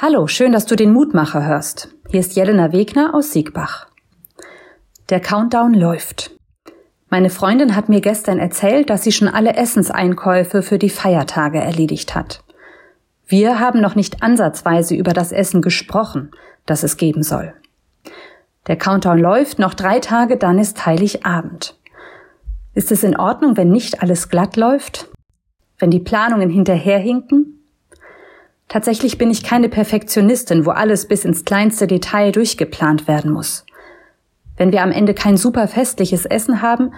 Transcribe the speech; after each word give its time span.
Hallo, 0.00 0.28
schön, 0.28 0.52
dass 0.52 0.64
du 0.64 0.76
den 0.76 0.92
Mutmacher 0.92 1.44
hörst. 1.44 1.88
Hier 2.08 2.20
ist 2.20 2.36
Jelena 2.36 2.70
Wegner 2.70 3.16
aus 3.16 3.32
Siegbach. 3.32 3.88
Der 5.10 5.18
Countdown 5.18 5.74
läuft. 5.74 6.30
Meine 7.10 7.30
Freundin 7.30 7.74
hat 7.74 7.88
mir 7.88 8.00
gestern 8.00 8.38
erzählt, 8.38 8.90
dass 8.90 9.02
sie 9.02 9.10
schon 9.10 9.26
alle 9.26 9.54
Essenseinkäufe 9.56 10.62
für 10.62 10.78
die 10.78 10.88
Feiertage 10.88 11.58
erledigt 11.58 12.14
hat. 12.14 12.44
Wir 13.26 13.58
haben 13.58 13.80
noch 13.80 13.96
nicht 13.96 14.22
ansatzweise 14.22 14.94
über 14.94 15.12
das 15.12 15.32
Essen 15.32 15.62
gesprochen, 15.62 16.30
das 16.64 16.84
es 16.84 16.96
geben 16.96 17.24
soll. 17.24 17.52
Der 18.68 18.76
Countdown 18.76 19.18
läuft, 19.18 19.58
noch 19.58 19.74
drei 19.74 19.98
Tage, 19.98 20.36
dann 20.36 20.60
ist 20.60 20.86
Heiligabend. 20.86 21.76
Ist 22.72 22.92
es 22.92 23.02
in 23.02 23.16
Ordnung, 23.16 23.56
wenn 23.56 23.70
nicht 23.70 24.00
alles 24.00 24.28
glatt 24.28 24.56
läuft? 24.56 25.08
Wenn 25.76 25.90
die 25.90 25.98
Planungen 25.98 26.50
hinterherhinken? 26.50 27.57
Tatsächlich 28.68 29.16
bin 29.16 29.30
ich 29.30 29.42
keine 29.42 29.70
Perfektionistin, 29.70 30.66
wo 30.66 30.70
alles 30.70 31.08
bis 31.08 31.24
ins 31.24 31.44
kleinste 31.44 31.86
Detail 31.86 32.32
durchgeplant 32.32 33.08
werden 33.08 33.32
muss. 33.32 33.64
Wenn 34.58 34.72
wir 34.72 34.82
am 34.82 34.92
Ende 34.92 35.14
kein 35.14 35.36
super 35.36 35.68
festliches 35.68 36.26
Essen 36.26 36.60
haben, 36.60 36.92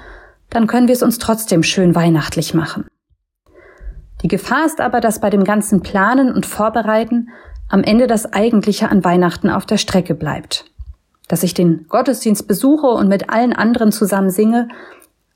dann 0.48 0.66
können 0.66 0.88
wir 0.88 0.94
es 0.94 1.02
uns 1.02 1.18
trotzdem 1.18 1.62
schön 1.62 1.94
weihnachtlich 1.94 2.54
machen. 2.54 2.86
Die 4.22 4.28
Gefahr 4.28 4.66
ist 4.66 4.80
aber, 4.80 5.00
dass 5.00 5.20
bei 5.20 5.30
dem 5.30 5.44
ganzen 5.44 5.80
Planen 5.82 6.32
und 6.32 6.44
Vorbereiten 6.44 7.28
am 7.68 7.84
Ende 7.84 8.06
das 8.06 8.32
Eigentliche 8.32 8.90
an 8.90 9.04
Weihnachten 9.04 9.48
auf 9.48 9.64
der 9.64 9.78
Strecke 9.78 10.14
bleibt. 10.14 10.64
Dass 11.28 11.42
ich 11.44 11.54
den 11.54 11.86
Gottesdienst 11.88 12.48
besuche 12.48 12.88
und 12.88 13.08
mit 13.08 13.30
allen 13.30 13.52
anderen 13.52 13.92
zusammen 13.92 14.30
singe, 14.30 14.68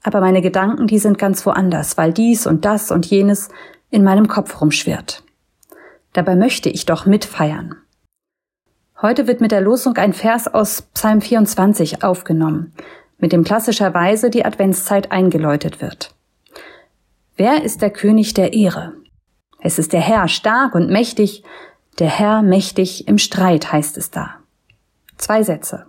aber 0.03 0.21
meine 0.21 0.43
Gedanken, 0.43 0.87
die 0.87 0.99
sind 0.99 1.19
ganz 1.19 1.47
woanders, 1.47 1.97
weil 1.97 2.13
dies 2.13 2.47
und 2.47 2.65
das 2.65 2.91
und 2.91 3.07
jenes 3.07 3.49
in 3.91 4.05
meinem 4.05 4.29
Kopf 4.29 4.61
rumschwirrt. 4.61 5.24
Dabei 6.15 6.37
möchte 6.37 6.71
ich 6.71 6.87
doch 6.87 7.07
mitfeiern. 7.07 7.75
Heute 9.03 9.27
wird 9.27 9.41
mit 9.41 9.51
der 9.51 9.61
Losung 9.61 9.97
ein 9.97 10.13
Vers 10.13 10.47
aus 10.47 10.83
Psalm 10.95 11.21
24 11.21 12.03
aufgenommen, 12.05 12.73
mit 13.19 13.33
dem 13.33 13.45
klassischerweise 13.45 14.31
die 14.31 14.45
Adventszeit 14.45 15.11
eingeläutet 15.13 15.83
wird. 15.83 16.15
Wer 17.37 17.65
ist 17.65 17.83
der 17.83 17.91
König 17.91 18.33
der 18.33 18.53
Ehre? 18.53 18.93
Es 19.61 19.79
ist 19.79 19.93
der 19.93 20.01
Herr 20.01 20.29
stark 20.29 20.77
und 20.77 20.89
mächtig, 20.89 21.43
der 21.99 22.09
Herr 22.09 22.43
mächtig 22.43 23.09
im 23.09 23.19
Streit 23.19 23.73
heißt 23.73 23.99
es 23.99 24.11
da. 24.11 24.37
Zwei 25.17 25.43
Sätze. 25.43 25.87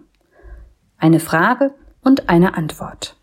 Eine 0.98 1.20
Frage 1.20 1.72
und 2.02 2.30
eine 2.30 2.58
Antwort. 2.58 3.16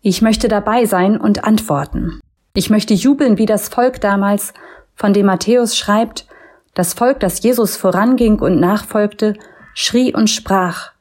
Ich 0.00 0.22
möchte 0.22 0.48
dabei 0.48 0.86
sein 0.86 1.20
und 1.20 1.44
antworten. 1.44 2.20
Ich 2.54 2.70
möchte 2.70 2.94
jubeln 2.94 3.36
wie 3.36 3.46
das 3.46 3.68
Volk 3.68 4.00
damals, 4.00 4.54
von 5.00 5.14
dem 5.14 5.24
Matthäus 5.24 5.78
schreibt, 5.78 6.26
das 6.74 6.92
Volk, 6.92 7.20
das 7.20 7.42
Jesus 7.42 7.74
voranging 7.74 8.38
und 8.38 8.60
nachfolgte, 8.60 9.32
schrie 9.72 10.14
und 10.14 10.28
sprach, 10.28 10.92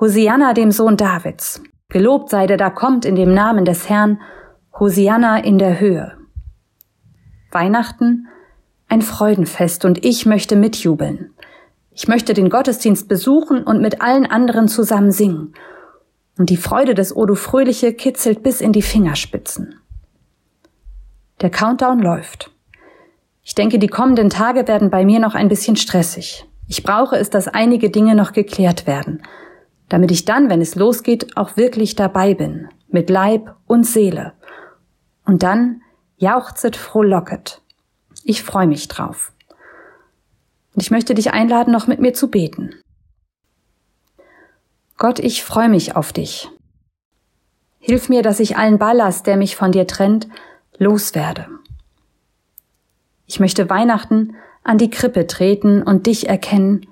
Hosianna 0.00 0.54
dem 0.54 0.72
Sohn 0.72 0.96
Davids, 0.96 1.62
gelobt 1.88 2.30
sei 2.30 2.48
der 2.48 2.56
da 2.56 2.68
kommt 2.68 3.04
in 3.04 3.14
dem 3.14 3.32
Namen 3.32 3.64
des 3.64 3.88
Herrn, 3.88 4.20
Hosianna 4.76 5.38
in 5.38 5.58
der 5.58 5.78
Höhe. 5.78 6.18
Weihnachten, 7.52 8.26
ein 8.88 9.02
Freudenfest 9.02 9.84
und 9.84 10.04
ich 10.04 10.26
möchte 10.26 10.56
mitjubeln. 10.56 11.32
Ich 11.92 12.08
möchte 12.08 12.34
den 12.34 12.50
Gottesdienst 12.50 13.06
besuchen 13.06 13.62
und 13.62 13.80
mit 13.80 14.02
allen 14.02 14.26
anderen 14.26 14.66
zusammen 14.66 15.12
singen. 15.12 15.54
Und 16.36 16.50
die 16.50 16.56
Freude 16.56 16.94
des 16.94 17.14
Odo 17.14 17.36
Fröhliche 17.36 17.92
kitzelt 17.92 18.42
bis 18.42 18.60
in 18.60 18.72
die 18.72 18.82
Fingerspitzen. 18.82 19.76
Der 21.40 21.50
Countdown 21.50 22.00
läuft. 22.00 22.50
Ich 23.58 23.60
denke, 23.60 23.80
die 23.80 23.88
kommenden 23.88 24.30
Tage 24.30 24.68
werden 24.68 24.88
bei 24.88 25.04
mir 25.04 25.18
noch 25.18 25.34
ein 25.34 25.48
bisschen 25.48 25.74
stressig. 25.74 26.46
Ich 26.68 26.84
brauche 26.84 27.16
es, 27.16 27.28
dass 27.28 27.48
einige 27.48 27.90
Dinge 27.90 28.14
noch 28.14 28.32
geklärt 28.32 28.86
werden, 28.86 29.20
damit 29.88 30.12
ich 30.12 30.24
dann, 30.24 30.48
wenn 30.48 30.60
es 30.60 30.76
losgeht, 30.76 31.36
auch 31.36 31.56
wirklich 31.56 31.96
dabei 31.96 32.34
bin, 32.34 32.68
mit 32.86 33.10
Leib 33.10 33.56
und 33.66 33.84
Seele. 33.84 34.34
Und 35.26 35.42
dann 35.42 35.82
jauchzet 36.18 36.76
frohlocket. 36.76 37.60
Ich 38.22 38.44
freue 38.44 38.68
mich 38.68 38.86
drauf. 38.86 39.32
Und 40.76 40.82
ich 40.82 40.92
möchte 40.92 41.14
dich 41.14 41.32
einladen, 41.32 41.72
noch 41.72 41.88
mit 41.88 41.98
mir 41.98 42.14
zu 42.14 42.30
beten. 42.30 42.76
Gott, 44.98 45.18
ich 45.18 45.42
freue 45.42 45.68
mich 45.68 45.96
auf 45.96 46.12
dich. 46.12 46.48
Hilf 47.80 48.08
mir, 48.08 48.22
dass 48.22 48.38
ich 48.38 48.56
allen 48.56 48.78
Ballast, 48.78 49.26
der 49.26 49.36
mich 49.36 49.56
von 49.56 49.72
dir 49.72 49.88
trennt, 49.88 50.28
loswerde. 50.78 51.57
Ich 53.28 53.38
möchte 53.38 53.70
Weihnachten 53.70 54.34
an 54.64 54.78
die 54.78 54.90
Krippe 54.90 55.26
treten 55.26 55.82
und 55.82 56.06
dich 56.06 56.28
erkennen 56.28 56.86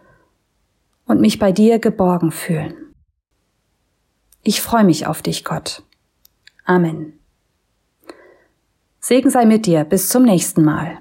und 1.06 1.20
mich 1.20 1.38
bei 1.38 1.50
dir 1.50 1.78
geborgen 1.78 2.30
fühlen. 2.30 2.74
Ich 4.42 4.60
freue 4.60 4.84
mich 4.84 5.06
auf 5.06 5.22
dich, 5.22 5.44
Gott. 5.44 5.82
Amen. 6.64 7.18
Segen 9.00 9.30
sei 9.30 9.46
mit 9.46 9.66
dir. 9.66 9.84
Bis 9.84 10.08
zum 10.08 10.24
nächsten 10.24 10.62
Mal. 10.62 10.98